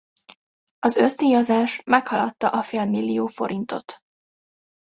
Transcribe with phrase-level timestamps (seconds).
[0.79, 4.01] Az összdíjazás meghaladta a félmillió forintot.